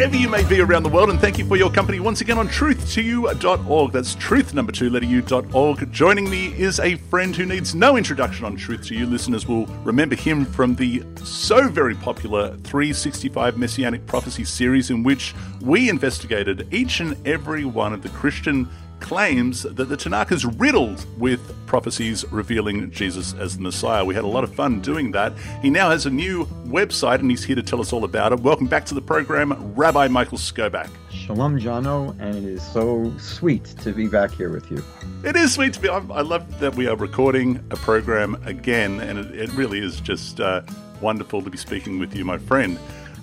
[0.00, 2.38] wherever you may be around the world, and thank you for your company once again
[2.38, 3.92] on truth2u.org.
[3.92, 5.92] That's truth number two, letter u.org.
[5.92, 9.04] Joining me is a friend who needs no introduction on Truth to You.
[9.04, 15.34] Listeners will remember him from the so very popular 365 Messianic Prophecy series, in which
[15.60, 18.70] we investigated each and every one of the Christian
[19.00, 24.04] claims that the Tanakh is riddled with prophecies revealing Jesus as the Messiah.
[24.04, 25.32] We had a lot of fun doing that.
[25.62, 28.40] He now has a new website and he's here to tell us all about it.
[28.40, 30.88] Welcome back to the program, Rabbi Michael Skobac.
[31.10, 34.82] Shalom, Jono, and it is so sweet to be back here with you.
[35.24, 35.88] It is sweet to be.
[35.88, 40.00] I, I love that we are recording a program again, and it, it really is
[40.00, 40.62] just uh,
[41.00, 42.78] wonderful to be speaking with you, my friend.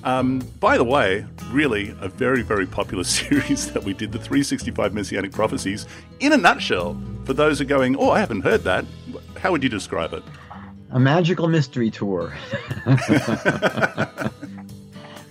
[0.08, 4.94] Um, by the way, really a very, very popular series that we did, the 365
[4.94, 5.86] Messianic Prophecies.
[6.22, 8.86] In a nutshell, for those who are going, oh, I haven't heard that,
[9.36, 10.24] how would you describe it?
[10.92, 12.34] A magical mystery tour.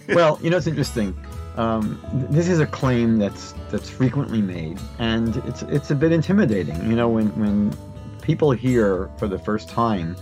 [0.08, 1.16] well, you know, it's interesting.
[1.56, 1.98] Um,
[2.28, 6.76] this is a claim that's that's frequently made, and it's it's a bit intimidating.
[6.90, 7.74] You know, when when
[8.20, 10.14] people hear for the first time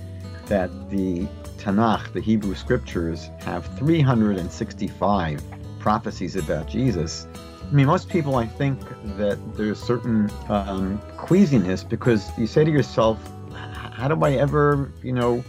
[0.47, 1.27] that the
[1.59, 5.43] Tanakh, the Hebrew scriptures, have 365
[5.79, 7.27] prophecies about Jesus.
[7.63, 8.81] I mean, most people, I think
[9.17, 13.19] that there's certain um, queasiness because you say to yourself,
[13.53, 15.45] how do I ever, you know,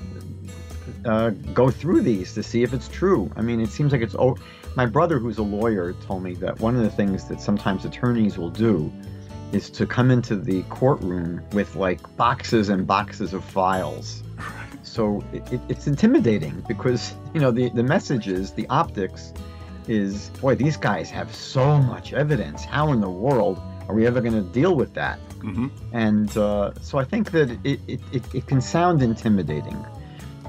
[1.06, 3.32] uh, go through these to see if it's true?
[3.36, 4.16] I mean, it seems like it's.
[4.16, 4.38] Oh,
[4.76, 8.38] my brother, who's a lawyer, told me that one of the things that sometimes attorneys
[8.38, 8.92] will do
[9.52, 14.24] is to come into the courtroom with like boxes and boxes of files
[14.86, 19.34] so it, it, it's intimidating because you know the the messages, the optics,
[19.88, 22.64] is boy these guys have so much evidence.
[22.64, 25.20] How in the world are we ever going to deal with that?
[25.40, 25.68] Mm-hmm.
[25.92, 29.86] And uh, so I think that it, it, it, it can sound intimidating,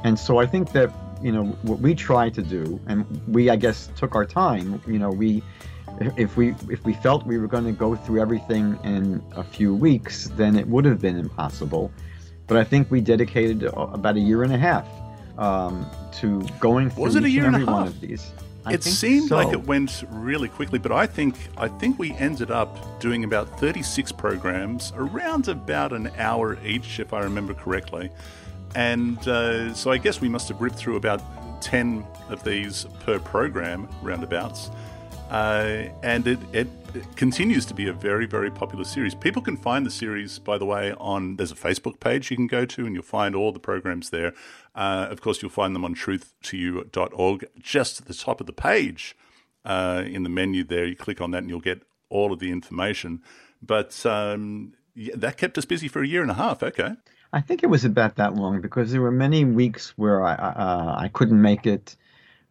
[0.04, 0.90] and so I think that
[1.22, 4.80] you know what we try to do, and we I guess took our time.
[4.86, 5.42] You know we
[6.16, 9.74] if we if we felt we were going to go through everything in a few
[9.74, 11.90] weeks, then it would have been impossible.
[12.46, 14.86] But I think we dedicated about a year and a half
[15.38, 17.74] um, to going through Was it a year and, and half?
[17.74, 18.32] one of these.
[18.64, 19.36] I it seemed so.
[19.36, 23.60] like it went really quickly, but I think I think we ended up doing about
[23.60, 28.10] 36 programs, around about an hour each, if I remember correctly.
[28.74, 31.22] And uh, so I guess we must have ripped through about
[31.62, 34.70] 10 of these per program, roundabouts.
[35.30, 36.68] Uh, and it, it,
[37.14, 39.14] continues to be a very, very popular series.
[39.14, 42.46] People can find the series, by the way, on there's a Facebook page you can
[42.46, 44.32] go to, and you'll find all the programs there.
[44.74, 47.44] Uh, of course, you'll find them on truth2u.org.
[47.58, 49.14] Just at the top of the page,
[49.64, 52.50] uh, in the menu there, you click on that, and you'll get all of the
[52.50, 53.20] information.
[53.60, 56.62] But um, yeah, that kept us busy for a year and a half.
[56.62, 56.94] Okay.
[57.32, 60.96] I think it was about that long because there were many weeks where I uh,
[60.98, 61.96] I couldn't make it.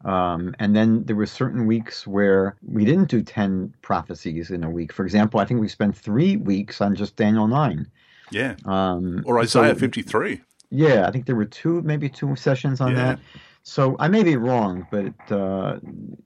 [0.03, 4.69] Um, and then there were certain weeks where we didn't do 10 prophecies in a
[4.69, 4.93] week.
[4.93, 7.87] For example, I think we spent three weeks on just Daniel 9.
[8.31, 8.55] Yeah.
[8.65, 10.41] Um, or Isaiah so, 53.
[10.69, 12.95] Yeah, I think there were two, maybe two sessions on yeah.
[12.95, 13.19] that.
[13.67, 15.79] So I may be wrong, but uh,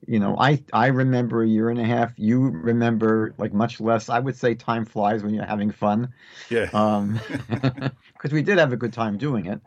[0.06, 2.12] you know, I I remember a year and a half.
[2.18, 4.10] You remember like much less.
[4.10, 6.10] I would say time flies when you're having fun.
[6.50, 6.66] Yeah.
[6.66, 7.92] Because um,
[8.32, 9.62] we did have a good time doing it.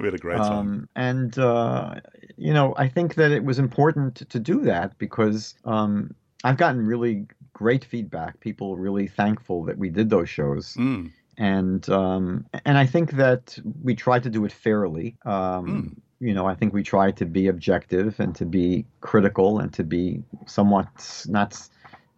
[0.00, 0.52] We had a great time.
[0.52, 1.96] Um, and, uh,
[2.36, 6.86] you know, I think that it was important to, do that because um, I've gotten
[6.86, 8.40] really great feedback.
[8.40, 10.74] People really thankful that we did those shows.
[10.74, 11.12] Mm.
[11.36, 15.16] And um, and I think that we tried to do it fairly.
[15.24, 15.96] Um, mm.
[16.26, 19.84] You know, I think we tried to be objective and to be critical and to
[19.84, 21.58] be somewhat not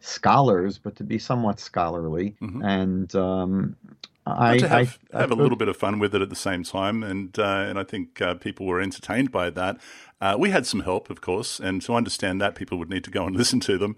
[0.03, 2.35] scholars, but to be somewhat scholarly.
[2.43, 2.63] Mm-hmm.
[2.63, 3.77] And um,
[4.25, 6.63] I, to have, I, have a little bit of fun with it at the same
[6.63, 9.79] time, and uh, and I think uh, people were entertained by that.
[10.21, 13.11] Uh, we had some help, of course, and to understand that, people would need to
[13.11, 13.97] go and listen to them.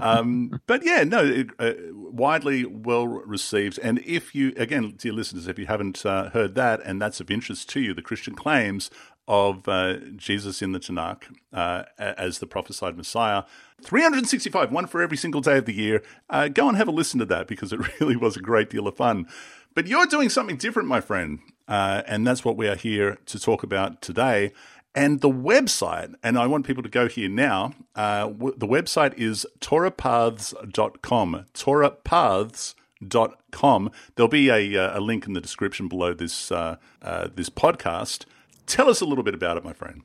[0.00, 3.78] Um, but yeah, no, it, uh, widely well received.
[3.82, 7.30] And if you, again, dear listeners, if you haven't uh, heard that and that's of
[7.30, 8.90] interest to you, the Christian claims
[9.28, 11.22] of uh, Jesus in the Tanakh
[11.52, 13.44] uh, as the prophesied Messiah.
[13.82, 16.02] 365, one for every single day of the year.
[16.30, 18.86] Uh, go and have a listen to that because it really was a great deal
[18.86, 19.26] of fun.
[19.74, 21.40] But you're doing something different, my friend.
[21.66, 24.52] Uh, and that's what we are here to talk about today.
[24.94, 27.72] And the website, and I want people to go here now.
[27.96, 31.46] Uh, w- the website is torahpaths.com.
[31.52, 33.90] Torahpaths.com.
[34.14, 38.26] There'll be a, uh, a link in the description below this uh, uh, this podcast.
[38.66, 40.02] Tell us a little bit about it, my friend.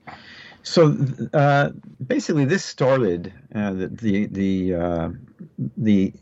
[0.63, 0.95] So
[1.33, 1.71] uh,
[2.05, 5.09] basically, this started uh, the the the, uh,
[5.77, 6.13] the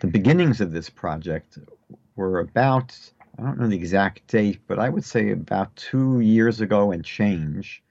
[0.00, 1.58] the beginnings of this project
[2.16, 2.96] were about
[3.38, 7.04] I don't know the exact date, but I would say about two years ago and
[7.04, 7.82] change.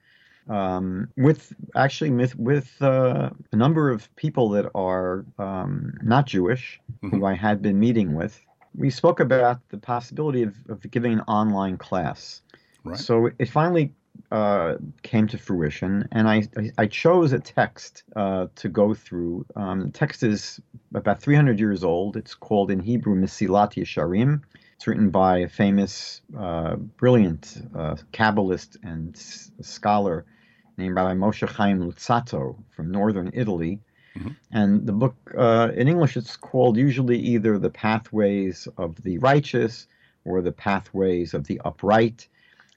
[0.50, 6.80] um, with actually with, with uh, a number of people that are um, not Jewish,
[7.02, 7.16] mm-hmm.
[7.16, 8.40] who I had been meeting with.
[8.74, 12.42] We spoke about the possibility of, of giving an online class.
[12.84, 12.98] Right.
[12.98, 13.92] So it finally
[14.30, 19.46] uh, came to fruition, and I, I chose a text uh, to go through.
[19.56, 20.60] Um, the text is
[20.94, 22.16] about 300 years old.
[22.16, 24.42] It's called in Hebrew Mesilat Yesharim.
[24.76, 30.24] It's written by a famous, uh, brilliant uh, Kabbalist and s- scholar
[30.78, 33.80] named Rabbi Moshe Chaim Luzzatto from northern Italy.
[34.16, 34.30] Mm-hmm.
[34.52, 39.86] And the book, uh, in English, it's called usually either The Pathways of the Righteous
[40.24, 42.28] or The Pathways of the Upright.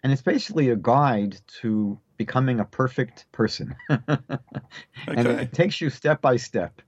[0.03, 3.75] And it's basically a guide to becoming a perfect person.
[3.89, 4.17] okay.
[5.07, 6.81] And it takes you step by step.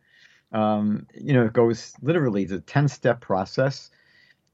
[0.52, 3.90] Um, you know, it goes literally, it's a 10 step process.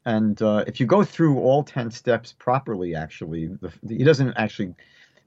[0.05, 4.33] And uh, if you go through all 10 steps properly, actually, the, the, he doesn't
[4.35, 4.73] actually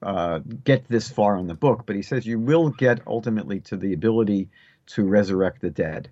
[0.02, 3.76] uh, get this far in the book, but he says you will get ultimately to
[3.76, 4.48] the ability
[4.86, 6.08] to resurrect the dead.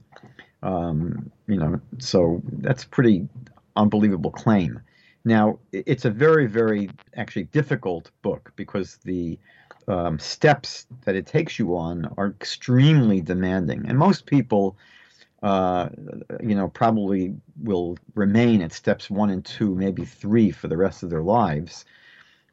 [0.62, 3.28] Um, you know, so that's pretty
[3.74, 4.80] unbelievable claim.
[5.24, 9.38] Now, it's a very, very actually difficult book because the
[9.88, 13.86] um, steps that it takes you on are extremely demanding.
[13.86, 14.76] And most people,
[15.42, 15.88] uh,
[16.40, 21.02] you know, probably will remain at steps one and two, maybe three for the rest
[21.02, 21.84] of their lives.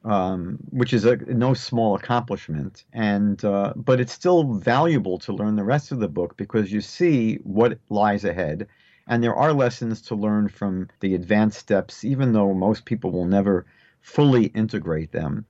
[0.05, 5.57] Um, which is a no small accomplishment, and uh, but it's still valuable to learn
[5.57, 8.69] the rest of the book because you see what lies ahead,
[9.09, 13.25] and there are lessons to learn from the advanced steps, even though most people will
[13.25, 13.65] never
[14.01, 15.45] fully integrate them.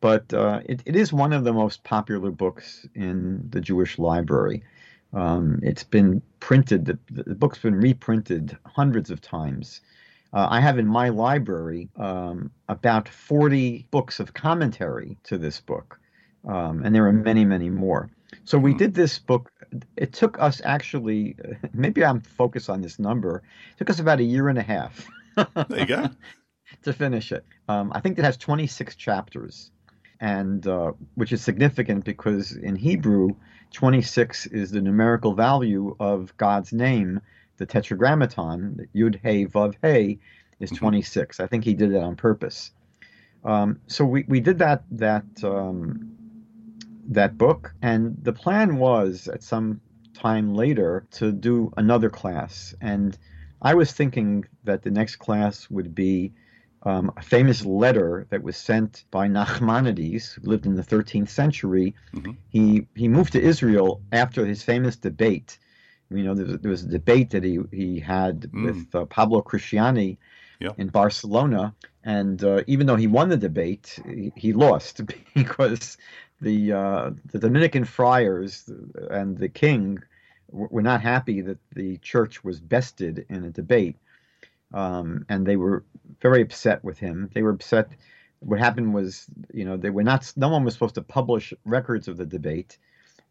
[0.00, 4.64] But uh, it, it is one of the most popular books in the Jewish library.
[5.12, 9.80] Um, it's been printed, the, the, book's been reprinted hundreds of times.
[10.32, 15.98] Uh, I have in my library um, about 40 books of commentary to this book,
[16.46, 18.10] um, and there are many, many more.
[18.44, 18.78] So we hmm.
[18.78, 19.50] did this book.
[19.96, 21.36] It took us actually,
[21.72, 23.42] maybe I'm focused on this number.
[23.72, 25.06] It took us about a year and a half.
[25.36, 26.10] there you go.
[26.82, 27.44] to finish it.
[27.68, 29.70] Um, I think it has 26 chapters,
[30.20, 33.30] and uh, which is significant because in Hebrew,
[33.72, 37.20] 26 is the numerical value of God's name,
[37.58, 38.88] the Tetragrammaton.
[38.94, 40.18] Yud Hey Vav Hey
[40.60, 40.84] is mm-hmm.
[40.84, 41.40] 26.
[41.40, 42.72] I think he did that on purpose.
[43.44, 46.15] Um, so we, we did that that um,
[47.08, 47.74] that book.
[47.82, 49.80] And the plan was at some
[50.14, 52.74] time later to do another class.
[52.80, 53.16] And
[53.62, 56.32] I was thinking that the next class would be
[56.82, 61.94] um, a famous letter that was sent by Nachmanides, who lived in the 13th century.
[62.14, 62.32] Mm-hmm.
[62.48, 65.58] He he moved to Israel after his famous debate.
[66.10, 68.64] You know, there was, there was a debate that he he had mm.
[68.66, 70.18] with uh, Pablo Cristiani
[70.60, 70.70] yeah.
[70.78, 71.74] in Barcelona,
[72.04, 75.00] and uh, even though he won the debate, he, he lost
[75.34, 75.96] because
[76.40, 78.70] the uh, the Dominican friars
[79.10, 79.98] and the king
[80.50, 83.96] were not happy that the church was bested in a debate,
[84.72, 85.84] um, and they were
[86.20, 87.30] very upset with him.
[87.32, 87.90] They were upset.
[88.40, 90.30] What happened was, you know, they were not.
[90.36, 92.78] No one was supposed to publish records of the debate,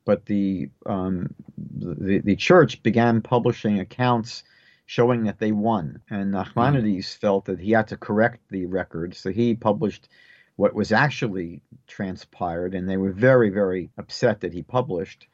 [0.03, 4.43] but the um, the, the church began publishing accounts
[4.87, 7.17] showing that they won, and Nachmanides mm.
[7.17, 10.09] felt that he had to correct the record, so he published
[10.55, 15.27] what was actually transpired, and they were very, very upset that he published.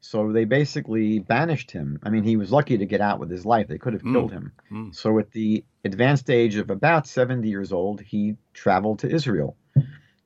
[0.00, 1.98] So they basically banished him.
[2.02, 3.68] I mean, he was lucky to get out with his life.
[3.68, 4.12] They could have mm.
[4.12, 4.52] killed him.
[4.70, 4.94] Mm.
[4.94, 9.56] So at the advanced age of about 70 years old, he traveled to Israel.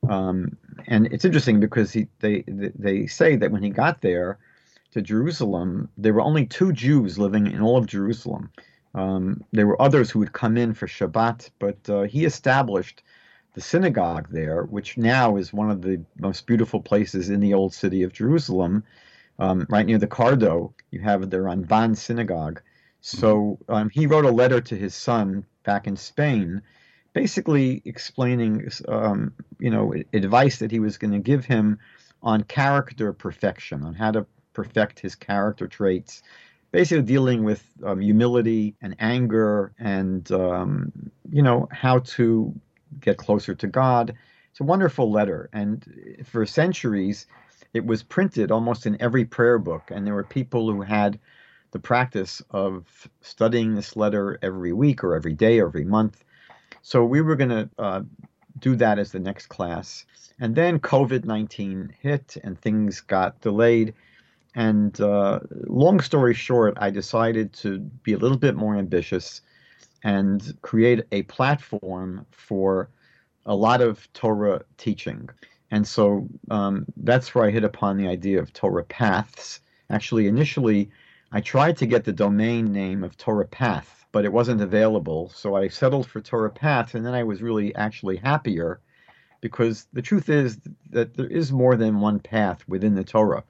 [0.09, 4.39] Um, and it's interesting because he, they, they say that when he got there
[4.93, 8.51] to Jerusalem, there were only two Jews living in all of Jerusalem.
[8.95, 13.03] Um, there were others who would come in for Shabbat, but uh, he established
[13.59, 17.75] the synagogue there, which now is one of the most beautiful places in the old
[17.75, 18.85] city of Jerusalem,
[19.41, 20.73] um, right near the Cardo.
[20.93, 22.63] You have the Ramban synagogue.
[23.01, 26.63] So um, he wrote a letter to his son back in Spain,
[27.15, 31.81] basically explaining, um, you know, advice that he was going to give him
[32.23, 36.23] on character perfection, on how to perfect his character traits,
[36.71, 40.93] basically dealing with um, humility and anger and, um,
[41.29, 42.55] you know, how to
[43.01, 44.15] get closer to God.
[44.51, 45.49] It's a wonderful letter.
[45.53, 47.27] And for centuries,
[47.75, 49.91] it was printed almost in every prayer book.
[49.91, 51.19] And there were people who had
[51.71, 56.25] the practice of studying this letter every week or every day or every month.
[56.83, 58.03] So we were going to uh,
[58.59, 60.07] do that as the next class.
[60.41, 63.95] And then COVID 19 hit and things got delayed.
[64.55, 69.43] And uh, long story short, I decided to be a little bit more ambitious
[70.03, 72.91] and create a platform for
[73.47, 75.29] a lot of Torah teaching.
[75.71, 79.61] And so um, that's where I hit upon the idea of Torah Paths.
[79.91, 80.91] Actually, initially,
[81.33, 85.31] I tried to get the domain name of Torah Path, but it wasn't available.
[85.35, 88.81] So I settled for Torah Path, and then I was really actually happier
[89.41, 90.59] because the truth is
[90.91, 93.45] that there is more than one path within the Torah.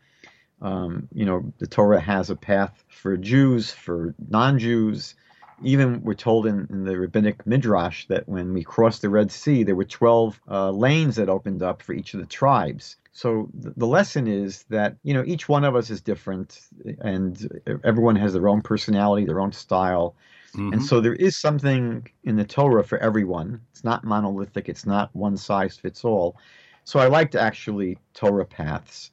[0.61, 5.15] Um, you know, the Torah has a path for Jews, for non Jews.
[5.63, 9.65] Even we're told in, in, the rabbinic midrash that when we crossed the Red Sea,
[9.65, 12.97] there were 12 uh, lanes that opened up for each of the tribes.
[13.13, 16.61] So th- the lesson is that, you know, each one of us is different
[17.01, 17.49] and
[17.83, 20.15] everyone has their own personality, their own style.
[20.55, 20.75] Mm-hmm.
[20.75, 23.61] And so there is something in the Torah for everyone.
[23.73, 26.37] It's not monolithic, it's not one size fits all.
[26.85, 29.11] So I liked actually Torah paths.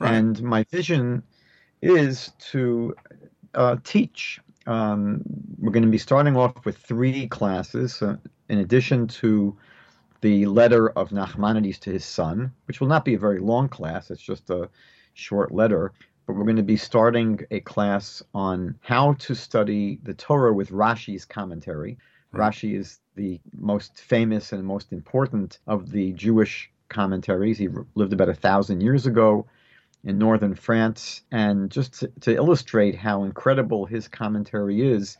[0.00, 0.14] Right.
[0.14, 1.22] And my vision
[1.82, 2.94] is to
[3.54, 4.40] uh, teach.
[4.70, 5.22] Um,
[5.58, 8.16] we're going to be starting off with three classes, uh,
[8.48, 9.56] in addition to
[10.20, 14.12] the letter of Nachmanides to his son, which will not be a very long class.
[14.12, 14.70] It's just a
[15.14, 15.92] short letter.
[16.24, 20.70] But we're going to be starting a class on how to study the Torah with
[20.70, 21.98] Rashi's commentary.
[22.30, 22.52] Right.
[22.52, 27.58] Rashi is the most famous and most important of the Jewish commentaries.
[27.58, 29.46] He lived about a thousand years ago
[30.04, 31.22] in northern France.
[31.30, 35.16] And just to, to illustrate how incredible his commentary is,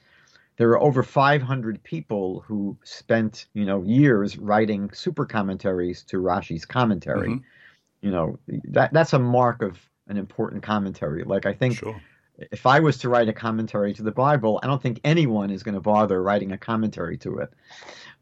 [0.56, 6.66] there are over 500 people who spent, you know, years writing super commentaries to Rashi's
[6.66, 7.30] commentary.
[7.30, 7.44] Mm-hmm.
[8.02, 11.22] You know, that that's a mark of an important commentary.
[11.24, 12.00] Like I think sure.
[12.38, 15.62] if I was to write a commentary to the Bible, I don't think anyone is
[15.62, 17.50] going to bother writing a commentary to it.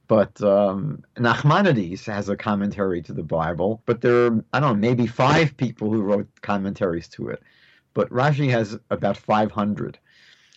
[0.09, 4.89] But um, Nachmanides has a commentary to the Bible, but there are, I don't know,
[4.89, 7.43] maybe five people who wrote commentaries to it.
[7.93, 9.99] But Rashi has about 500.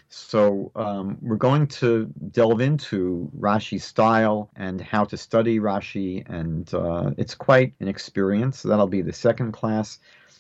[0.08, 6.74] So um, we're going to delve into Rashi's style and how to study Rashi, and
[6.74, 8.60] uh, it's quite an experience.
[8.60, 10.00] So that'll be the second class,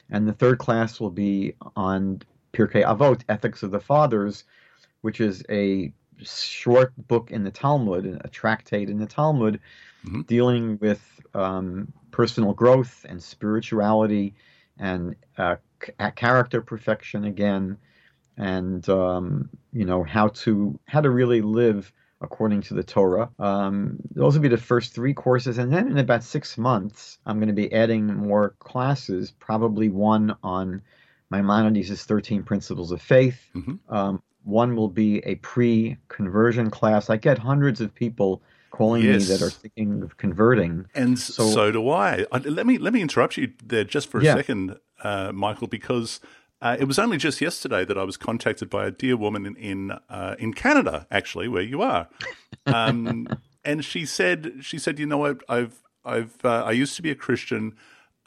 [0.10, 2.22] and the third class will be on
[2.54, 4.44] Pirkei Avot, Ethics of the Fathers,
[5.02, 5.94] which is a
[6.26, 9.60] short book in the Talmud, a tractate in the Talmud,
[10.06, 10.22] mm-hmm.
[10.22, 11.02] dealing with
[11.34, 14.34] um, personal growth and spirituality
[14.78, 17.78] and uh, c- character perfection again,
[18.38, 23.30] and um, you know how to how to really live according to the Torah.
[23.40, 27.38] Um, those will be the first three courses, and then in about six months, I'm
[27.38, 29.32] going to be adding more classes.
[29.32, 30.82] Probably one on
[31.32, 33.94] Maimonides' 13 Principles of Faith, mm-hmm.
[33.94, 37.10] um, one will be a pre-conversion class.
[37.10, 39.30] I get hundreds of people calling yes.
[39.30, 42.26] me that are thinking of converting, and so, so do I.
[42.32, 42.38] I.
[42.40, 44.36] Let me let me interrupt you there just for a yeah.
[44.36, 46.20] second, uh, Michael, because.
[46.64, 49.56] Uh, it was only just yesterday that I was contacted by a dear woman in
[49.56, 52.08] in, uh, in Canada, actually, where you are,
[52.68, 53.28] um,
[53.66, 57.10] and she said she said, you know what, I've I've uh, I used to be
[57.10, 57.74] a Christian,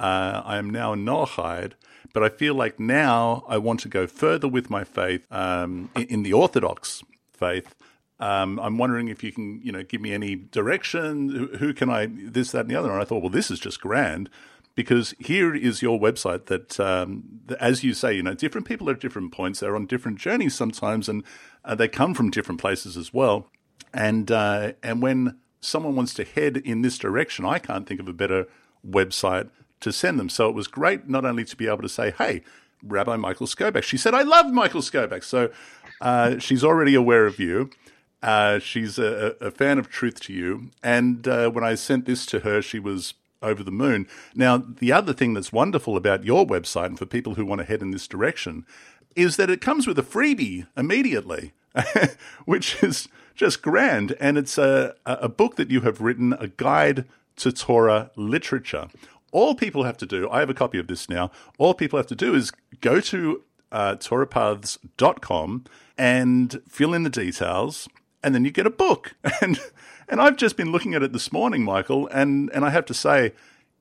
[0.01, 1.75] uh, I am now a Noahide,
[2.13, 6.03] but I feel like now I want to go further with my faith um, in,
[6.05, 7.75] in, the Orthodox faith.
[8.21, 11.31] Um, I'm wondering if you can, you know, give me any direction.
[11.31, 12.91] Who, who, can I this, that, and the other?
[12.91, 14.31] And I thought, well, this is just grand
[14.75, 18.95] because here is your website that, um, as you say, you know, different people are
[18.95, 19.61] at different points.
[19.61, 21.25] They're on different journeys sometimes, and
[21.65, 23.49] uh, they come from different places as well.
[23.93, 28.09] And uh, and when someone wants to head in this direction, I can't think of
[28.09, 28.47] a better
[28.87, 29.51] website
[29.85, 30.29] to send them.
[30.29, 32.43] So it was great not only to be able to say, hey,
[32.83, 33.83] Rabbi Michael Skobac.
[33.83, 35.25] She said, I love Michael Skobac.
[35.25, 35.51] So
[36.01, 37.71] uh, she's already aware of you.
[38.23, 40.71] Uh, she's a, a, fan of Truth to You.
[40.83, 44.09] And uh, when I sent this to her, she was over the moon.
[44.35, 47.67] Now, the other thing that's wonderful about your website, and for people who want to
[47.67, 48.65] head in this direction,
[49.15, 51.53] is that it comes with a freebie immediately,
[52.47, 54.17] which is just grand.
[54.19, 57.05] And it's a, a book that you have written, a guide
[57.37, 58.89] to Torah literature
[59.35, 62.07] all people have to do, I have a copy of this now, all people have
[62.07, 65.65] to do is go to uh, torahpaths.com
[65.99, 67.89] and fill in the details,
[68.23, 69.15] and then you get a book.
[69.43, 69.61] And
[70.09, 72.95] and I've just been looking at it this morning, Michael, and, and I have to
[72.95, 73.33] say,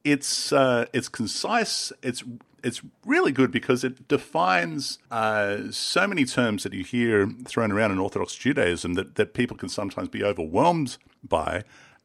[0.04, 1.92] it's uh, it's concise.
[2.02, 2.24] It's
[2.64, 7.92] it's really good because it defines uh, so many terms that you hear thrown around
[7.92, 11.64] in Orthodox Judaism that, that people can sometimes be overwhelmed by.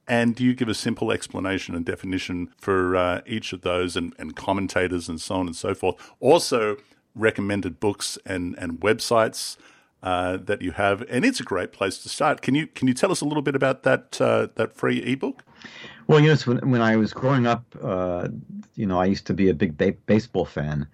[0.09, 4.15] And do you give a simple explanation and definition for uh, each of those and,
[4.19, 5.97] and commentators and so on and so forth?
[6.19, 6.79] Also,
[7.15, 9.59] recommended books and, and websites
[10.03, 12.41] uh, that you have, and it's a great place to start.
[12.41, 15.45] Can you can you tell us a little bit about that uh, that free ebook?
[16.07, 16.47] Well, yes.
[16.47, 18.29] When when I was growing up, uh,
[18.77, 20.87] you know, I used to be a big ba- baseball fan,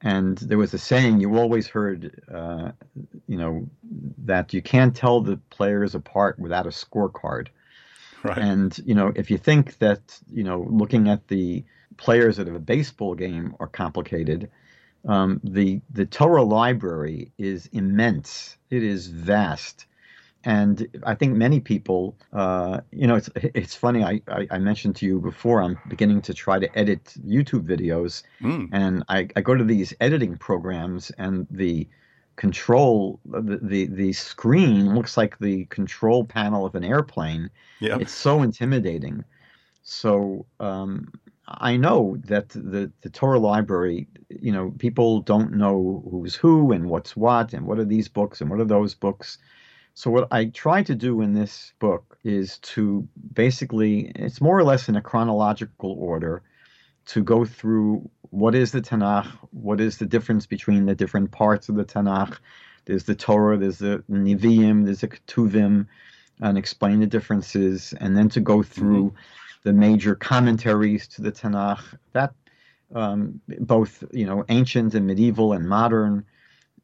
[0.00, 2.70] and there was a saying you always heard, uh,
[3.26, 3.68] you know,
[4.18, 7.48] that you can't tell the players apart without a scorecard.
[8.28, 8.38] Right.
[8.38, 11.64] And you know, if you think that you know, looking at the
[11.96, 14.50] players of a baseball game are complicated,
[15.08, 18.56] um, the the Torah library is immense.
[18.70, 19.86] It is vast,
[20.44, 24.04] and I think many people, uh, you know, it's it's funny.
[24.04, 25.62] I, I, I mentioned to you before.
[25.62, 28.68] I'm beginning to try to edit YouTube videos, Mm.
[28.72, 31.88] and I, I go to these editing programs, and the
[32.36, 37.50] control the, the the screen looks like the control panel of an airplane.
[37.80, 37.98] Yeah.
[38.00, 39.24] It's so intimidating.
[39.82, 41.12] So um,
[41.48, 46.88] I know that the, the Torah library, you know, people don't know who's who and
[46.88, 49.38] what's what and what are these books and what are those books.
[49.94, 54.64] So what I try to do in this book is to basically, it's more or
[54.64, 56.42] less in a chronological order,
[57.06, 61.68] to go through what is the Tanakh, what is the difference between the different parts
[61.68, 62.38] of the Tanakh.
[62.84, 65.86] There's the Torah, there's the Nevi'im, there's the Ketuvim,
[66.40, 69.14] and explain the differences, and then to go through
[69.62, 71.82] the major commentaries to the Tanakh,
[72.12, 72.34] that
[72.94, 76.24] um, both you know ancient and medieval and modern.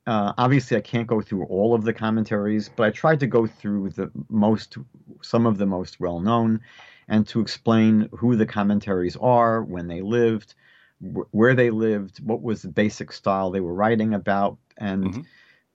[0.06, 3.46] Uh, obviously, I can't go through all of the commentaries, but I tried to go
[3.46, 4.78] through the most,
[5.22, 6.60] some of the most well known,
[7.08, 10.54] and to explain who the commentaries are, when they lived,
[11.00, 15.26] wh- where they lived, what was the basic style they were writing about, and Mhm.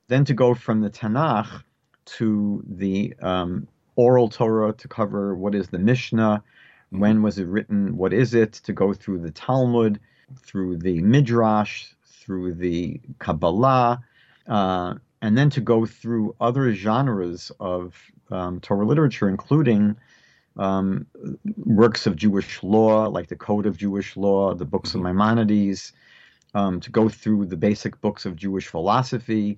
[0.08, 1.63] then to go from the Tanakh
[2.06, 6.44] to the um, oral Torah to cover what is the Mishnah,
[6.90, 10.00] when was it written, what is it, to go through the Talmud,
[10.36, 14.02] through the Midrash, through the Kabbalah,
[14.48, 17.96] uh, and then to go through other genres of
[18.30, 19.96] um, Torah literature, including
[20.57, 21.07] um,
[21.57, 25.93] works of Jewish law, like the Code of Jewish Law, the books of Maimonides,
[26.53, 29.57] um, to go through the basic books of Jewish philosophy,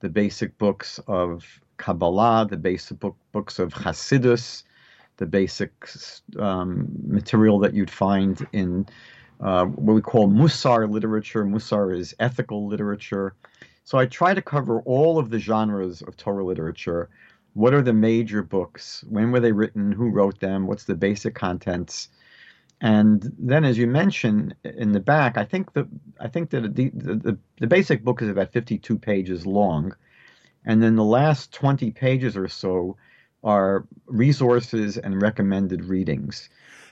[0.00, 4.62] the basic books of Kabbalah, the basic book, books of Hasidus,
[5.16, 5.72] the basic
[6.38, 8.86] um, material that you'd find in
[9.40, 11.44] uh, what we call Musar literature.
[11.44, 13.34] Musar is ethical literature.
[13.84, 17.08] So I try to cover all of the genres of Torah literature.
[17.56, 19.02] What are the major books?
[19.08, 19.90] When were they written?
[19.90, 20.66] Who wrote them?
[20.66, 22.10] What's the basic contents?
[22.82, 25.88] And then, as you mentioned in the back, I think the
[26.20, 29.96] I think that the the, the basic book is about 52 pages long,
[30.66, 32.98] and then the last 20 pages or so
[33.42, 36.50] are resources and recommended readings.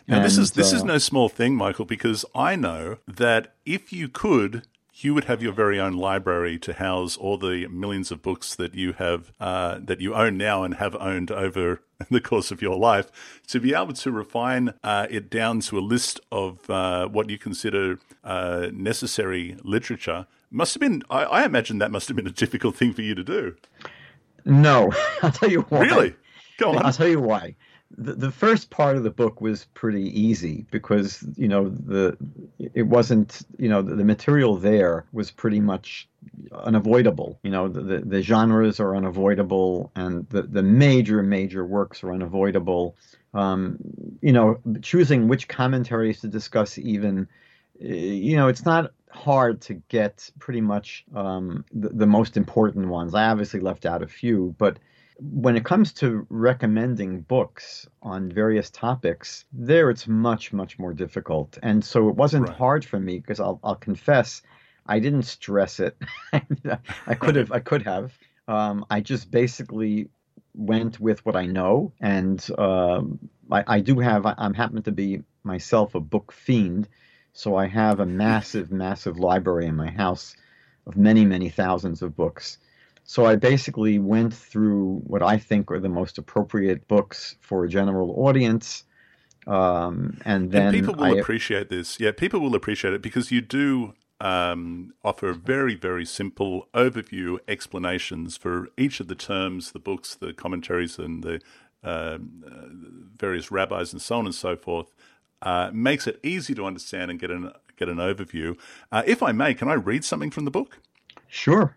[0.09, 3.55] Now, this is And, this is uh, no small thing, Michael, because I know that
[3.67, 4.63] if you could,
[4.97, 8.75] you would have your very own library to house all the millions of books that
[8.75, 11.81] you have uh, that you own now and have owned over
[12.11, 13.11] the course of your life.
[13.49, 17.39] To be able to refine uh, it down to a list of uh, what you
[17.39, 21.03] consider uh, necessary literature must have been.
[21.11, 23.57] I, I imagine that must have been a difficult thing for you to do.
[24.45, 25.81] No, I'll tell you why.
[25.81, 26.15] Really?
[26.57, 27.57] Go on I'll tell you why.
[27.97, 32.17] The, the first part of the book was pretty easy because you know the
[32.59, 36.09] it wasn't you know the, the material there was pretty much
[36.53, 37.39] unavoidable.
[37.43, 42.13] You know the, the, the genres are unavoidable and the, the major major works are
[42.13, 42.97] unavoidable.
[43.33, 43.79] Um,
[44.21, 47.29] you know choosing which commentaries to discuss even
[47.81, 52.89] eh, you know it's not hard to get pretty much um, the, the most important
[52.89, 53.15] ones.
[53.15, 54.79] I obviously left out a few, but
[55.19, 61.59] when it comes to recommending books on various topics, there it's much, much more difficult.
[61.63, 62.51] And so it wasn't Right.
[62.51, 64.43] hard for me because I'll, I'll confess,
[64.87, 65.97] I didn't stress it.
[67.07, 68.19] I could have, I could have.
[68.49, 70.11] Um, I just basically
[70.55, 73.19] went with what I know, and um,
[73.51, 74.27] I, I do have.
[74.27, 76.89] I, I'm happen to be myself a book fiend,
[77.33, 80.37] so I have a massive, massive library in my house
[80.87, 82.59] of many, many thousands of books.
[83.05, 87.69] So I basically went through what I think are the most appropriate books for a
[87.69, 88.85] general audience,
[89.47, 92.01] um, and then and people will I, appreciate this.
[92.01, 98.39] Yeah, people will appreciate it because you do um, offer very, very simple overview explanations
[98.39, 101.41] for each of the terms, the books, the commentaries, and the
[101.83, 102.69] um, uh,
[103.19, 104.95] various rabbis and so on and so forth.
[105.43, 108.57] Uh, makes it easy to understand and get an get an overview.
[108.91, 110.79] Uh, if I may, can I read something from the book?
[111.35, 111.77] Sure.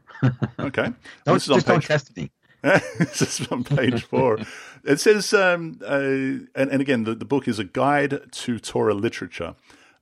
[0.59, 0.93] Okay,
[1.25, 2.31] Don't, this is on just don't page test me.
[2.61, 4.39] this is on page four.
[4.83, 8.93] It says, um, uh, and, and again, the, the book is a guide to Torah
[8.93, 9.55] literature.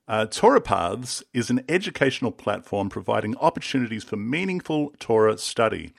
[0.08, 5.92] Uh, Torah Paths is an educational platform providing opportunities for meaningful Torah study.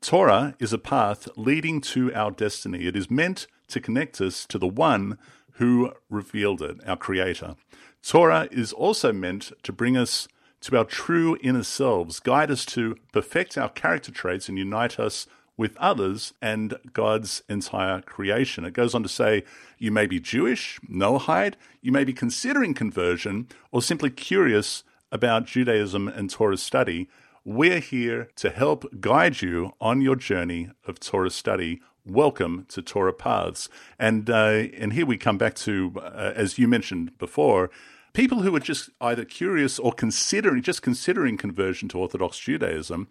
[0.00, 2.86] Torah is a path leading to our destiny.
[2.86, 5.18] It is meant to connect us to the one
[5.54, 7.56] who revealed it, our Creator.
[8.02, 10.26] Torah is also meant to bring us
[10.60, 15.26] to our true inner selves, guide us to perfect our character traits, and unite us
[15.56, 18.64] with others and God's entire creation.
[18.64, 19.44] It goes on to say,
[19.78, 26.08] you may be Jewish, Noahide, you may be considering conversion, or simply curious about Judaism
[26.08, 27.08] and Torah study.
[27.44, 31.80] We're here to help guide you on your journey of Torah study.
[32.06, 33.68] Welcome to Torah Paths.
[33.98, 37.70] And, uh, and here we come back to, uh, as you mentioned before,
[38.12, 43.08] people who are just either curious or considering just considering conversion to Orthodox Judaism,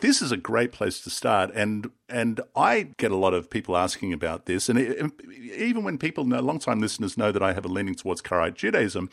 [0.00, 1.50] this is a great place to start.
[1.54, 5.10] And and I get a lot of people asking about this, and it,
[5.56, 9.08] even when people long-time listeners know that I have a leaning towards Karaite Judaism,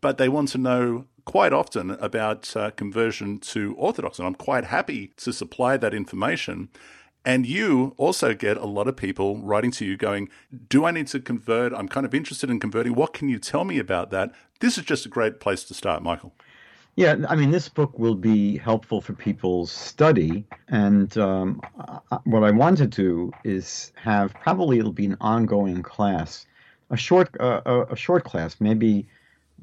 [0.00, 4.64] but they want to know quite often about uh, conversion to Orthodox, and I'm quite
[4.64, 6.68] happy to supply that information.
[7.24, 10.28] And you also get a lot of people writing to you going,
[10.68, 11.72] Do I need to convert?
[11.72, 12.94] I'm kind of interested in converting.
[12.94, 14.32] What can you tell me about that?
[14.60, 16.34] This is just a great place to start, Michael.
[16.96, 20.44] Yeah, I mean, this book will be helpful for people's study.
[20.68, 21.60] And um,
[22.24, 26.46] what I want to do is have probably it'll be an ongoing class,
[26.90, 29.08] a short, uh, a short class, maybe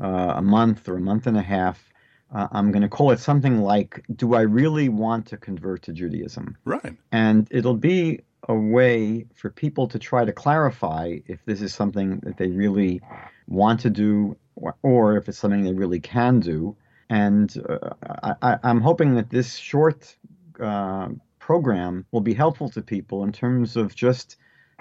[0.01, 1.90] uh, a month or a month and a half
[2.33, 5.93] uh, I'm going to call it something like, Do I really want to convert to
[5.93, 6.57] Judaism?
[6.65, 6.97] Right.
[7.11, 12.19] And it'll be a way for people to try to clarify if this is something
[12.21, 13.01] that they really
[13.47, 16.75] want to do or, or if it's something they really can do.
[17.09, 20.15] And uh, I, am hoping that this short
[20.59, 24.37] uh, program will be helpful to people in terms of just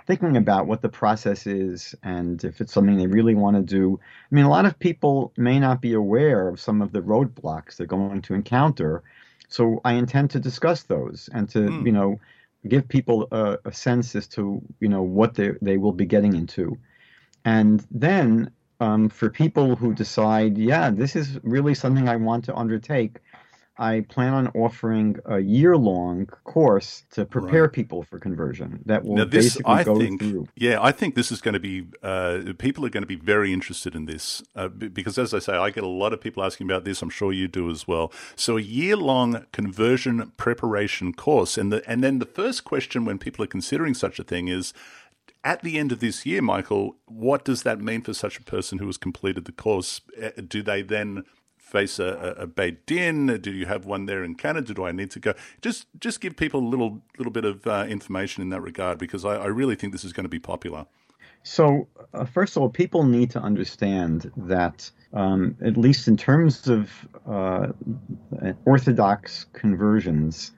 [0.07, 4.01] thinking about what the process is and if it's something they really want to do.
[4.31, 7.77] I mean, a lot of people may not be aware of some of the roadblocks
[7.77, 9.03] they're going to encounter.
[9.49, 11.87] So I intend to discuss those and to, mm.
[11.87, 12.21] you know,
[12.67, 16.35] give people a, a, sense as to, you know, what they, they will be getting
[16.35, 16.77] into.
[17.45, 22.55] And then um, for people who decide, yeah, this is really something I want to
[22.55, 23.19] undertake,
[23.81, 27.73] I plan on offering a year long course to prepare right.
[27.73, 30.49] people for conversion that will now this, basically I go think, through.
[30.55, 33.55] Yeah, I think this is going to be, uh, people are going to be very
[33.55, 36.67] interested in this uh, because, as I say, I get a lot of people asking
[36.67, 37.01] about this.
[37.01, 38.13] I'm sure you do as well.
[38.37, 41.57] So, a year long conversion preparation course.
[41.57, 44.75] And, the, and then the first question when people are considering such a thing is,
[45.43, 48.77] at the end of this year, Michael, what does that mean for such a person
[48.77, 50.03] who has completed the course?
[50.23, 51.25] Uh, do they then
[51.71, 53.39] face a, a, Beit Din?
[53.41, 54.75] Do you have one there in Canada?
[54.75, 55.35] Do I need to go?
[55.63, 59.25] Just just give people a little little bit of uh, information in that regard because
[59.25, 60.87] I, I, really think this is going to be popular.
[61.43, 66.69] So uh, first of all, people need to understand that um, at least in terms
[66.69, 66.91] of
[67.27, 67.69] uh,
[68.65, 70.53] Orthodox conversions,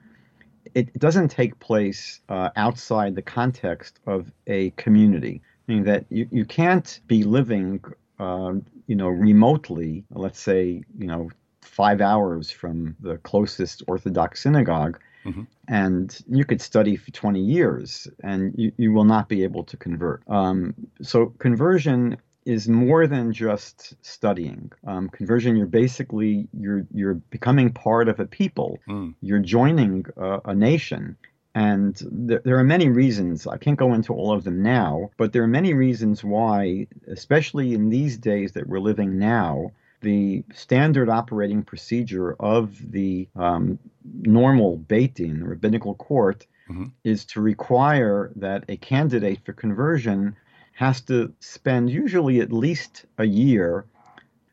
[0.75, 5.41] it doesn't take place uh, outside the context of a community.
[5.67, 7.81] Meaning that you, you can't be living
[8.19, 8.55] uh,
[8.87, 11.29] you know, remotely, let's say, you know,
[11.61, 15.43] five hours from the closest Orthodox synagogue, mm-hmm.
[15.67, 19.77] and you could study for 20 years and you, you will not be able to
[19.77, 20.23] convert.
[20.27, 24.71] Um, so, conversion is more than just studying.
[24.85, 28.79] Um, conversion, you're basically you're you're becoming part of a people.
[28.87, 29.15] Mm.
[29.21, 31.17] You're joining a, a nation,
[31.55, 31.95] and
[32.27, 33.45] th- there are many reasons.
[33.45, 37.73] I can't go into all of them now, but there are many reasons why, especially
[37.73, 44.77] in these days that we're living now, the standard operating procedure of the um, normal
[44.77, 46.87] Beit Din, rabbinical court, mm-hmm.
[47.03, 50.35] is to require that a candidate for conversion
[50.73, 53.85] has to spend usually at least a year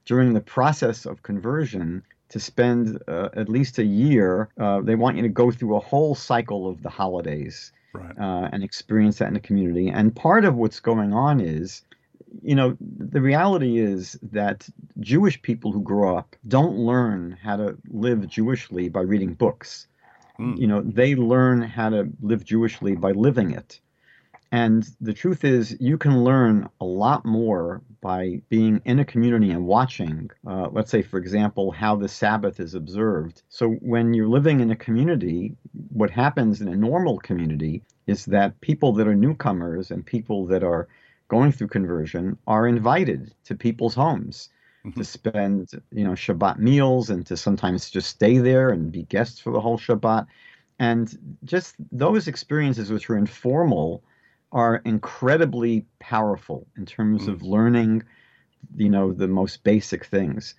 [0.04, 4.48] during the process of conversion to spend uh, at least a year.
[4.58, 8.18] Uh, they want you to go through a whole cycle of the holidays right.
[8.18, 9.88] uh, and experience that in the community.
[9.88, 11.82] And part of what's going on is,
[12.42, 14.68] you know, the reality is that
[15.00, 19.88] Jewish people who grow up don't learn how to live Jewishly by reading books.
[20.38, 20.58] Mm.
[20.58, 23.80] You know, they learn how to live Jewishly by living it.
[24.52, 29.50] And the truth is, you can learn a lot more by being in a community
[29.50, 33.42] and watching, uh, let's say, for example, how the Sabbath is observed.
[33.48, 35.54] So when you're living in a community,
[35.90, 40.64] what happens in a normal community is that people that are newcomers and people that
[40.64, 40.88] are
[41.28, 44.48] going through conversion are invited to people's homes.
[44.82, 44.98] Mm-hmm.
[44.98, 49.38] to spend you know Shabbat meals and to sometimes just stay there and be guests
[49.38, 50.26] for the whole Shabbat.
[50.78, 54.02] And just those experiences, which are informal,
[54.52, 57.28] are incredibly powerful in terms mm.
[57.28, 58.02] of learning,
[58.76, 60.54] you know, the most basic things.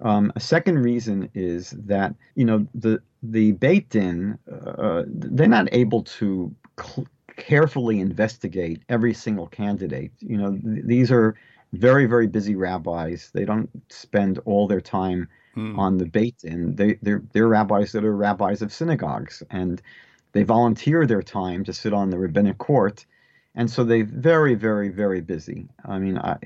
[0.00, 5.68] Um, a second reason is that you know the the Beit Din uh, they're not
[5.72, 7.06] able to cl-
[7.36, 10.12] carefully investigate every single candidate.
[10.18, 11.34] You know th- these are
[11.72, 13.30] very very busy rabbis.
[13.32, 15.78] They don't spend all their time mm.
[15.78, 16.76] on the Beit Din.
[16.76, 19.80] They they're they're rabbis that are rabbis of synagogues and
[20.32, 23.06] they volunteer their time to sit on the rabbinic court.
[23.56, 25.66] And so they're very, very, very busy.
[25.84, 26.36] I mean, I,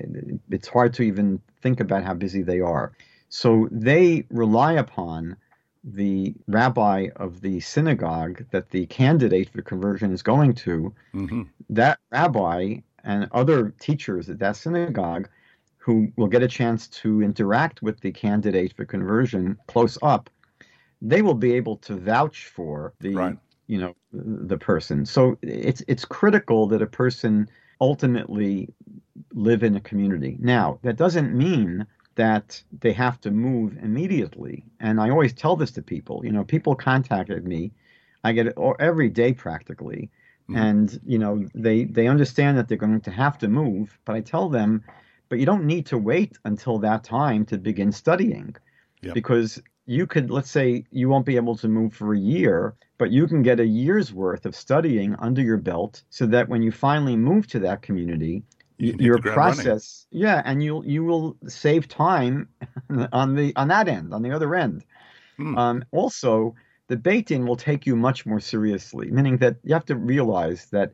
[0.49, 2.93] it's hard to even think about how busy they are.
[3.27, 5.35] So they rely upon
[5.83, 10.93] the rabbi of the synagogue that the candidate for conversion is going to.
[11.13, 11.43] Mm-hmm.
[11.69, 15.27] That rabbi and other teachers at that synagogue
[15.77, 20.29] who will get a chance to interact with the candidate for conversion close up,
[21.01, 23.37] they will be able to vouch for the right.
[23.71, 25.05] You know the person.
[25.05, 27.47] So it's it's critical that a person
[27.79, 28.67] ultimately
[29.33, 30.37] live in a community.
[30.39, 34.65] Now, that doesn't mean that they have to move immediately.
[34.81, 36.21] And I always tell this to people.
[36.25, 37.71] You know, people contacted me.
[38.25, 40.09] I get it every day practically.
[40.49, 40.57] Mm-hmm.
[40.57, 43.97] And, you know, they, they understand that they're going to have to move.
[44.03, 44.83] But I tell them,
[45.29, 48.55] but you don't need to wait until that time to begin studying.
[49.01, 49.13] Yep.
[49.13, 53.11] Because you could, let's say, you won't be able to move for a year, but
[53.11, 56.71] you can get a year's worth of studying under your belt so that when you
[56.71, 58.43] finally move to that community,
[58.81, 60.25] you your process running.
[60.27, 62.49] yeah and you'll you will save time
[63.13, 64.83] on the on that end on the other end
[65.37, 65.57] hmm.
[65.57, 66.55] um, also
[66.87, 70.91] the beit-din will take you much more seriously meaning that you have to realize that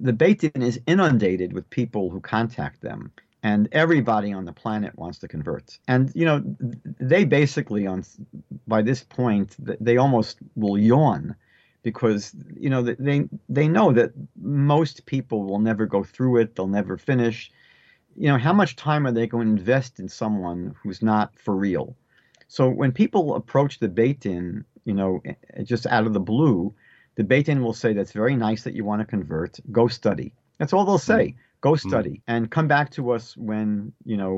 [0.00, 3.12] the beit-din is inundated with people who contact them
[3.44, 5.78] and everybody on the planet wants to convert.
[5.86, 6.42] And you know
[6.98, 8.02] they basically on
[8.66, 11.36] by this point they almost will yawn
[11.82, 16.56] because you know they they know that most people will never go through it.
[16.56, 17.52] They'll never finish.
[18.16, 21.54] You know how much time are they going to invest in someone who's not for
[21.54, 21.94] real?
[22.48, 25.22] So when people approach the beit-din you know
[25.62, 26.74] just out of the blue
[27.16, 29.60] the beit-din will say that's very nice that you want to convert.
[29.70, 30.32] Go study.
[30.58, 31.36] That's all they'll say.
[31.64, 31.80] Go mm.
[31.80, 32.22] study mm.
[32.28, 34.32] and come back to us when you know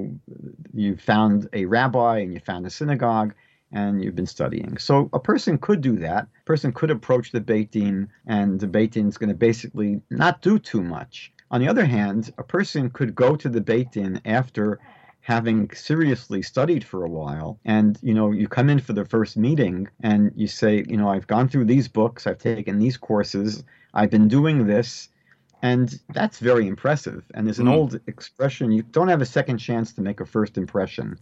[0.73, 3.35] you found a rabbi and you found a synagogue
[3.73, 4.79] and you've been studying.
[4.79, 6.29] So a person could do that.
[6.43, 10.01] A person could approach the Beit Din, and the Beit Din is going to basically
[10.09, 11.33] not do too much.
[11.51, 14.79] On the other hand, a person could go to the Beit Din after
[15.21, 19.37] having seriously studied for a while and you know you come in for the first
[19.37, 23.65] meeting and you say you know I've gone through these books I've taken these courses
[23.93, 25.09] I've been doing this
[25.63, 27.75] and that's very impressive and there's an mm.
[27.75, 31.19] old expression you don't have a second chance to make a first impression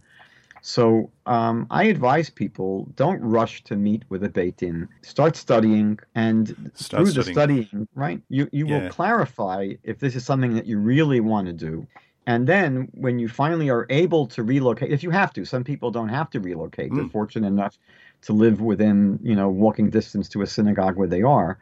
[0.65, 4.89] so um, I advise people don't rush to meet with a beit din.
[5.03, 7.27] Start studying, and Start through studying.
[7.27, 7.33] the
[7.67, 8.81] studying, right, you you yeah.
[8.81, 11.85] will clarify if this is something that you really want to do.
[12.25, 15.91] And then when you finally are able to relocate, if you have to, some people
[15.91, 16.91] don't have to relocate.
[16.91, 16.95] Mm.
[16.95, 17.77] They're fortunate enough
[18.23, 21.59] to live within, you know, walking distance to a synagogue where they are.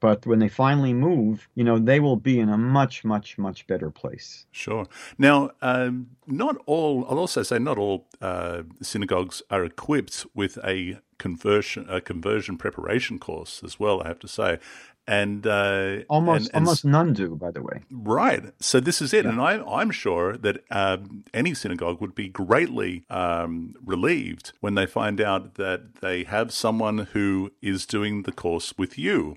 [0.00, 3.66] But when they finally move, you know, they will be in a much, much, much
[3.66, 4.46] better place.
[4.50, 4.86] Sure.
[5.18, 10.98] Now, um, not all, I'll also say not all uh, synagogues are equipped with a
[11.18, 14.58] conversion a conversion preparation course as well, I have to say.
[15.06, 17.82] And uh, almost and, and, almost none do, by the way.
[17.90, 18.44] Right.
[18.60, 19.32] So this is it, yeah.
[19.32, 24.86] and I, I'm sure that um, any synagogue would be greatly um, relieved when they
[24.86, 29.36] find out that they have someone who is doing the course with you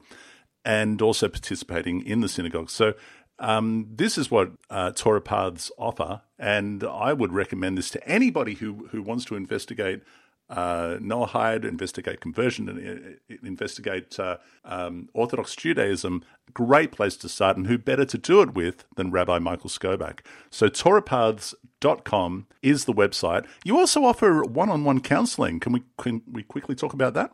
[0.65, 2.69] and also participating in the synagogue.
[2.69, 2.93] So
[3.39, 8.55] um, this is what uh, Torah Paths offer, and I would recommend this to anybody
[8.55, 10.03] who who wants to investigate
[10.49, 16.23] uh, Noahide, investigate conversion, and uh, investigate uh, um, Orthodox Judaism.
[16.53, 20.19] Great place to start, and who better to do it with than Rabbi Michael Skobac?
[20.51, 23.45] So TorahPaths.com is the website.
[23.63, 25.59] You also offer one-on-one counseling.
[25.59, 27.33] Can we can we quickly talk about that?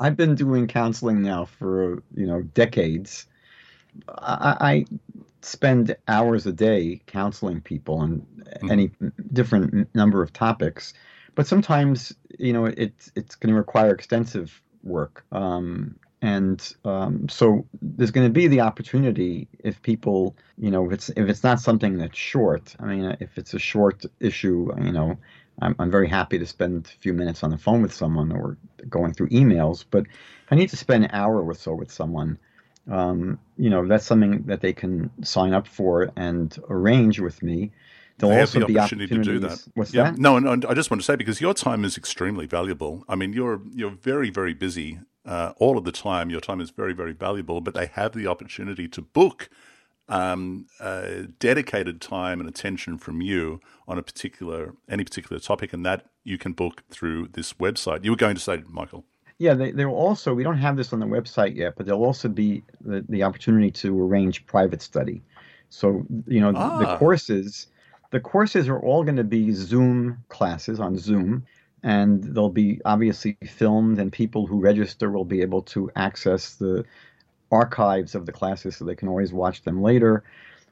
[0.00, 3.26] I've been doing counseling now for you know decades.
[4.08, 4.84] I, I
[5.42, 8.70] spend hours a day counseling people on mm-hmm.
[8.70, 8.90] any
[9.32, 10.92] different number of topics,
[11.34, 15.24] but sometimes you know it's it's going to require extensive work.
[15.32, 20.92] Um, and um, so there's going to be the opportunity if people, you know, if
[20.92, 22.74] it's if it's not something that's short.
[22.80, 25.18] I mean, if it's a short issue, you know,
[25.62, 28.56] I'm, I'm very happy to spend a few minutes on the phone with someone or
[28.88, 29.84] going through emails.
[29.90, 32.38] But if I need to spend an hour or so with someone,
[32.90, 37.72] um, you know, that's something that they can sign up for and arrange with me.
[38.18, 39.62] There'll they also the be opportunity to do that.
[39.74, 40.04] What's yeah.
[40.12, 40.18] that?
[40.18, 43.04] No, and I just want to say because your time is extremely valuable.
[43.08, 46.30] I mean, you're you're very very busy uh, all of the time.
[46.30, 49.50] Your time is very very valuable, but they have the opportunity to book
[50.08, 55.84] um, uh, dedicated time and attention from you on a particular any particular topic, and
[55.84, 58.04] that you can book through this website.
[58.04, 59.04] You were going to say, Michael.
[59.38, 60.32] Yeah, they, they will also.
[60.32, 63.70] We don't have this on the website yet, but there'll also be the, the opportunity
[63.72, 65.22] to arrange private study.
[65.68, 66.78] So you know ah.
[66.78, 67.66] the courses,
[68.12, 71.44] the courses are all going to be Zoom classes on Zoom,
[71.82, 76.84] and they'll be obviously filmed, and people who register will be able to access the
[77.50, 80.24] archives of the classes so they can always watch them later.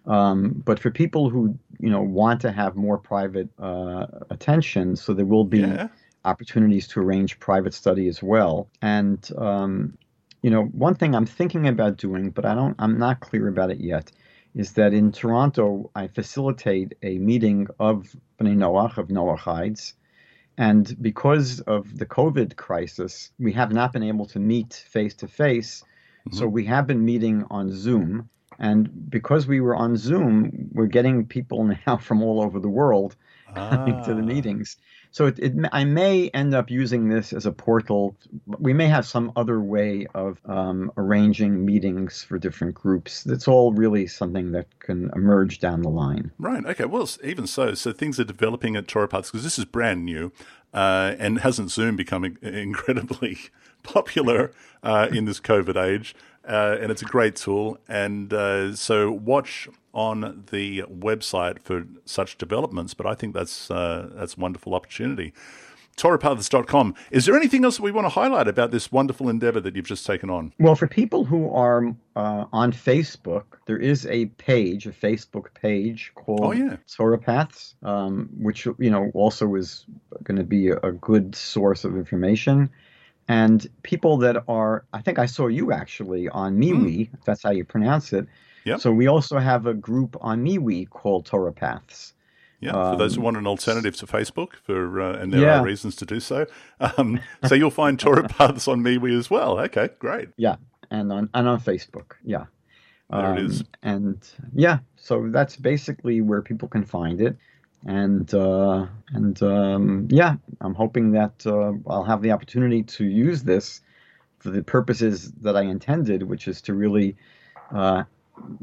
[0.07, 5.15] Um, but for people who you know want to have more private uh, attention, so
[5.15, 5.89] there will be yeah.
[6.25, 8.69] opportunities to arrange private study as well.
[8.83, 9.97] And um,
[10.45, 13.71] you know, one thing I'm thinking about doing, but I don't, I'm not clear about
[13.71, 14.13] it yet,
[14.55, 19.95] is that in Toronto I facilitate a meeting of Bnei Noach of Noachides.
[20.59, 25.29] And because of the COVID crisis, we have not been able to meet face to
[25.29, 25.83] face.
[26.33, 28.29] So we have been meeting on Zoom.
[28.59, 33.17] And because we were on Zoom, we're getting people now from all over the world
[33.55, 34.25] coming to the ah.
[34.25, 34.77] meetings.
[35.11, 38.17] So it, it, I may end up using this as a portal.
[38.59, 43.23] We may have some other way of um, arranging meetings for different groups.
[43.23, 46.33] That's all really something that can emerge down the line.
[46.37, 46.67] Right.
[46.67, 46.87] Okay.
[46.87, 50.33] Well, even so, so things are developing at Torah Paths because this is brand new,
[50.73, 53.39] uh, and hasn't Zoom become incredibly
[53.85, 56.15] popular uh, in this COVID age?
[56.47, 57.79] Uh, and it's a great tool.
[57.89, 62.93] And uh, so watch on the website for such developments.
[62.93, 65.33] But I think that's uh, that's a wonderful opportunity.
[65.97, 66.95] TorahPaths.com.
[67.13, 69.87] Is there anything else that we want to highlight about this wonderful endeavor that you've
[69.87, 70.53] just taken on?
[70.59, 76.11] Well, for people who are uh, on Facebook, there is a page, a Facebook page
[76.17, 76.77] called oh, yeah.
[76.93, 79.87] Torah Paths, um, which you know also is
[80.25, 82.71] going to be a, a good source of information
[83.29, 87.15] and people that are i think i saw you actually on MeWe, mm.
[87.15, 88.27] if that's how you pronounce it
[88.65, 88.81] yep.
[88.81, 92.15] so we also have a group on MeWe called torah paths
[92.65, 95.43] yeah, for um, those who um, want an alternative to Facebook, for uh, and there
[95.43, 95.61] yeah.
[95.61, 96.47] are reasons to do so.
[96.81, 99.59] Um, so you'll find Torah Paths on MeWe as well.
[99.61, 100.31] Okay, great.
[100.37, 100.57] Yeah,
[100.91, 102.13] and on and on Facebook.
[102.25, 102.47] Yeah,
[103.11, 103.65] there um, it is.
[103.83, 107.37] And yeah, so that's basically where people can find it
[107.87, 113.43] and uh, and um, yeah, I'm hoping that uh, I'll have the opportunity to use
[113.43, 113.81] this
[114.39, 117.17] for the purposes that I intended, which is to really
[117.75, 118.05] uh,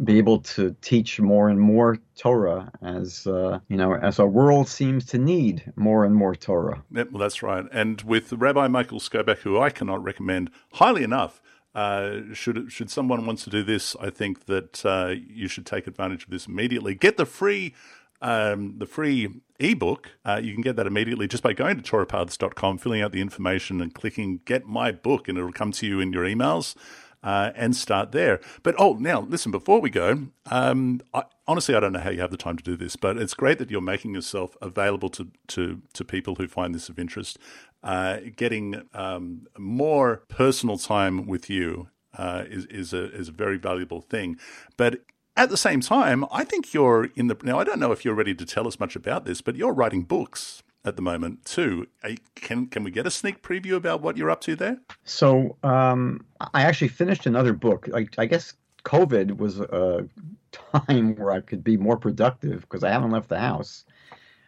[0.04, 4.68] be able to teach more and more Torah as uh, you know as our world
[4.68, 6.84] seems to need more and more Torah.
[6.92, 7.66] Yep, well, that's right.
[7.72, 11.42] And with Rabbi Michael Skobac, who I cannot recommend highly enough.
[11.74, 15.88] Uh, should should someone wants to do this, I think that uh, you should take
[15.88, 16.96] advantage of this immediately.
[16.96, 17.74] Get the free
[18.22, 22.78] um, the free ebook, uh, you can get that immediately just by going to torahpaths.com,
[22.78, 26.14] filling out the information, and clicking Get My Book, and it'll come to you in
[26.14, 26.76] your emails.
[27.24, 28.40] Uh, and start there.
[28.64, 29.52] But oh, now listen.
[29.52, 32.64] Before we go, um, I, honestly, I don't know how you have the time to
[32.64, 36.48] do this, but it's great that you're making yourself available to to, to people who
[36.48, 37.38] find this of interest.
[37.84, 43.58] Uh, getting um, more personal time with you uh, is is a is a very
[43.58, 44.40] valuable thing.
[44.76, 45.02] But
[45.36, 47.60] at the same time, I think you're in the now.
[47.60, 50.04] I don't know if you're ready to tell us much about this, but you're writing
[50.04, 51.88] books at the moment too.
[52.36, 54.80] Can can we get a sneak preview about what you're up to there?
[55.06, 57.88] So um, I actually finished another book.
[57.94, 60.08] I, I, guess COVID was a
[60.52, 63.86] time where I could be more productive because I haven't left the house.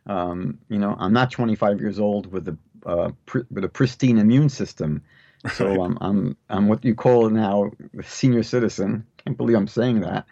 [0.05, 4.17] Um, you know, I'm not 25 years old with a uh, pr- with a pristine
[4.17, 5.01] immune system.
[5.53, 5.79] So right.
[5.79, 9.05] I'm I'm I'm what you call now a senior citizen.
[9.19, 10.25] I Can't believe I'm saying that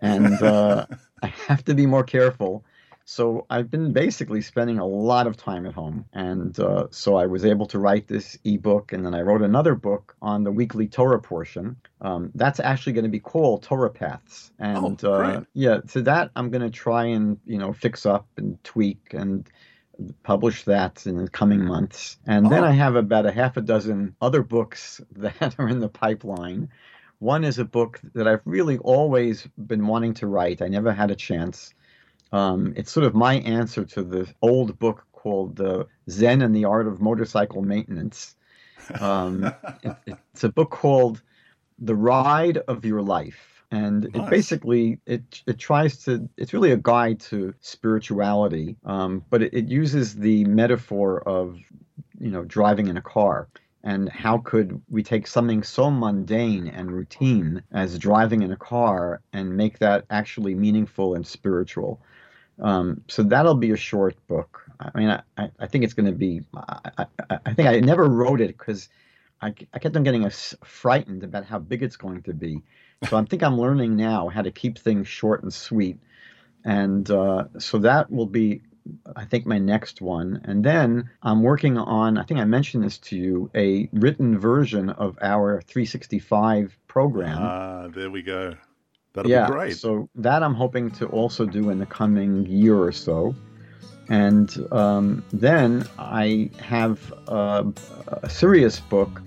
[0.00, 0.86] and uh,
[1.22, 2.64] I have to be more careful.
[3.04, 7.26] So I've been basically spending a lot of time at home, and uh, so I
[7.26, 10.86] was able to write this ebook, and then I wrote another book on the weekly
[10.86, 11.76] Torah portion.
[12.00, 16.30] Um, that's actually going to be called Torah Paths, and oh, uh, yeah, so that
[16.36, 19.50] I'm going to try and you know fix up and tweak and
[20.22, 22.18] publish that in the coming months.
[22.26, 22.50] And oh.
[22.50, 26.70] then I have about a half a dozen other books that are in the pipeline.
[27.20, 30.62] One is a book that I've really always been wanting to write.
[30.62, 31.74] I never had a chance.
[32.32, 36.64] Um, it's sort of my answer to the old book called the Zen and the
[36.64, 38.36] Art of Motorcycle Maintenance.
[38.98, 39.52] Um,
[39.82, 39.96] it,
[40.32, 41.20] it's a book called
[41.78, 43.64] The Ride of Your Life.
[43.70, 44.14] And nice.
[44.14, 49.54] it basically it it tries to it's really a guide to spirituality, um, but it,
[49.54, 51.56] it uses the metaphor of
[52.18, 53.48] you know driving in a car
[53.82, 59.22] and how could we take something so mundane and routine as driving in a car
[59.32, 62.00] and make that actually meaningful and spiritual?
[62.60, 64.62] Um, so that'll be a short book.
[64.78, 65.08] I mean,
[65.38, 66.42] I, I think it's going to be.
[66.54, 68.88] I, I, I, think I never wrote it because
[69.40, 70.28] I, I kept on getting
[70.64, 72.62] frightened about how big it's going to be.
[73.08, 75.98] So I think I'm learning now how to keep things short and sweet,
[76.64, 78.60] and uh, so that will be
[79.16, 80.40] I think my next one.
[80.44, 84.90] And then I'm working on, I think I mentioned this to you, a written version
[84.90, 87.38] of our 365 program.
[87.40, 88.54] Ah, there we go.
[89.12, 89.76] That'll yeah, be great.
[89.76, 93.34] So that I'm hoping to also do in the coming year or so.
[94.08, 97.66] And um, then I have a,
[98.22, 99.22] a serious book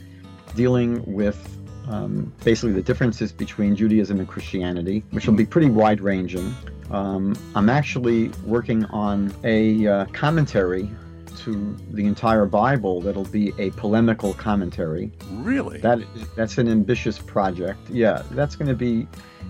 [0.55, 6.01] dealing with um, basically the differences between Judaism and Christianity, which will be pretty wide
[6.01, 6.53] ranging.
[6.93, 10.89] Um, I'm actually working on a uh, commentary
[11.37, 15.11] to the entire Bible that'll be a polemical commentary.
[15.31, 15.79] Really?
[15.79, 15.99] That
[16.35, 17.89] that's an ambitious project.
[17.89, 19.07] Yeah, that's going to be.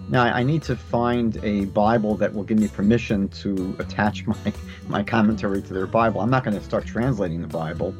[0.09, 4.53] Now I need to find a Bible that will give me permission to attach my
[4.87, 6.21] my commentary to their Bible.
[6.21, 7.93] I'm not going to start translating the Bible,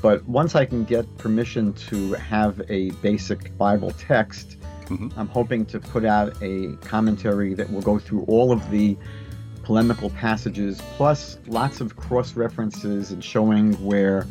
[0.00, 4.56] but once I can get permission to have a basic Bible text,
[4.88, 5.18] mm-hmm.
[5.18, 8.96] I'm hoping to put out a commentary that will go through all of the
[9.62, 14.26] polemical passages, plus lots of cross references and showing where,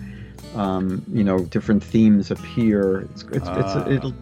[0.56, 3.02] um, you know, different themes appear.
[3.02, 3.56] It's, it's, uh.
[3.60, 3.90] it's ah.
[3.90, 4.14] it'll,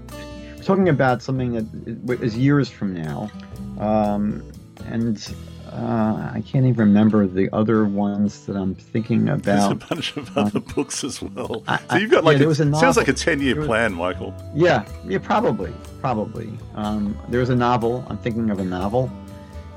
[0.63, 3.31] talking about something that is years from now.
[3.79, 4.43] Um,
[4.87, 5.35] and
[5.71, 9.43] uh, I can't even remember the other ones that I'm thinking about.
[9.43, 11.63] There's a bunch of other um, books as well.
[11.67, 14.33] I, so you've got like yeah, a, a sounds like a ten year plan, Michael.
[14.53, 15.73] Yeah, yeah, probably,
[16.05, 16.49] probably.
[16.75, 18.05] Um, there was a novel.
[18.07, 19.11] I'm thinking of a novel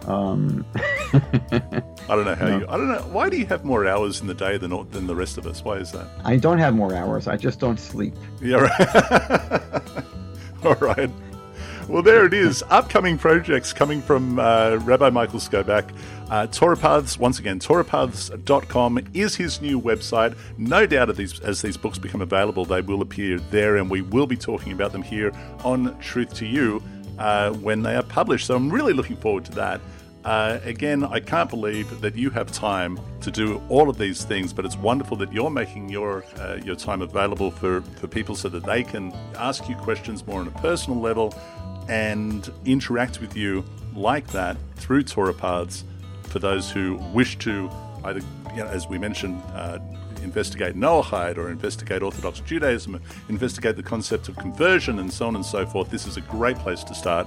[0.09, 2.59] um, I don't know how no.
[2.59, 2.67] you.
[2.69, 3.03] I don't know.
[3.13, 5.63] Why do you have more hours in the day than than the rest of us?
[5.63, 6.09] Why is that?
[6.25, 7.29] I don't have more hours.
[7.29, 8.15] I just don't sleep.
[8.41, 8.57] Yeah.
[8.57, 9.83] Right.
[10.65, 11.11] All right.
[11.89, 12.63] Well, there it is.
[12.69, 15.91] Upcoming projects coming from uh, Rabbi Michael Skobac.
[16.29, 20.37] Uh, Torah Paths, once again, torahpaths.com is his new website.
[20.59, 24.27] No doubt these, as these books become available, they will appear there, and we will
[24.27, 25.33] be talking about them here
[25.65, 26.83] on Truth to You
[27.19, 28.49] uh, when they are published.
[28.49, 29.81] So I'm really looking forward to that.
[30.27, 34.53] Uh, again, I can't believe that you have time to do all of these things,
[34.53, 38.51] but it's wonderful that you're making your uh, your time available for, for people so
[38.51, 41.33] that they can ask you questions more on a personal level
[41.89, 43.65] and interact with you
[43.95, 45.85] like that through Torah Paths
[46.25, 47.71] for those who wish to
[48.05, 48.21] either,
[48.51, 49.79] you know, as we mentioned, uh,
[50.23, 55.45] investigate Noahide or investigate Orthodox Judaism, investigate the concept of conversion, and so on and
[55.45, 55.91] so forth.
[55.91, 57.27] This is a great place to start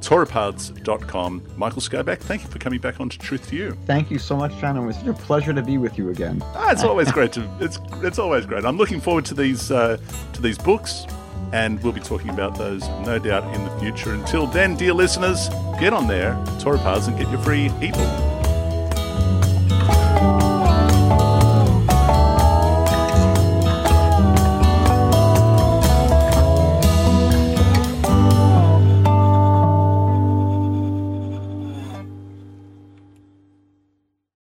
[0.00, 1.42] torahpaths.com.
[1.56, 3.76] Michael Skobac, thank you for coming back on to Truth to You.
[3.86, 4.84] Thank you so much, Shannon.
[4.84, 6.42] It was such a pleasure to be with you again.
[6.54, 8.64] Ah, it's always great to it's it's always great.
[8.64, 9.98] I'm looking forward to these uh,
[10.32, 11.06] to these books,
[11.52, 14.12] and we'll be talking about those no doubt in the future.
[14.12, 15.48] Until then, dear listeners,
[15.78, 18.29] get on there, Torah Paths, and get your free ebook.